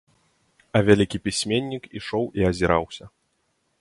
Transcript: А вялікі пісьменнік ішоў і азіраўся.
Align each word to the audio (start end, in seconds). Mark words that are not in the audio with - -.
А 0.77 0.81
вялікі 0.87 1.21
пісьменнік 1.27 1.83
ішоў 1.99 2.25
і 2.41 2.49
азіраўся. 2.51 3.05